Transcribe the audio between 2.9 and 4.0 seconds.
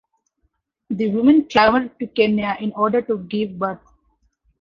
to "give birth".